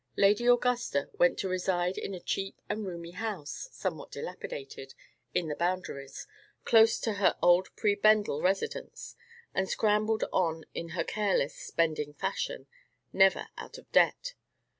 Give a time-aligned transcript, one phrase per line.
[0.17, 4.95] Lady Augusta went to reside in a cheap and roomy house (somewhat dilapidated)
[5.35, 6.25] in the Boundaries,
[6.65, 9.15] close to her old prebendal residence,
[9.53, 12.65] and scrambled on in her careless, spending fashion,
[13.13, 14.33] never out of debt.